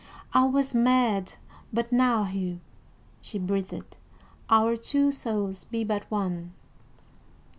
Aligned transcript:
"I 0.33 0.45
was 0.45 0.73
mad 0.73 1.33
but 1.71 1.91
now, 1.91 2.23
Hugh," 2.23 2.59
she 3.21 3.37
breathed. 3.37 3.97
"Our 4.49 4.75
two 4.75 5.11
souls 5.11 5.65
be 5.65 5.83
but 5.83 6.09
one." 6.09 6.53